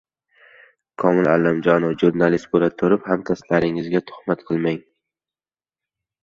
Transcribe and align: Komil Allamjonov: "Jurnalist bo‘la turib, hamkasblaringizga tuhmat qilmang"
Komil 1.01 1.27
Allamjonov: 1.33 1.93
"Jurnalist 2.03 2.49
bo‘la 2.55 2.71
turib, 2.79 3.05
hamkasblaringizga 3.11 4.03
tuhmat 4.09 4.43
qilmang" 4.49 4.81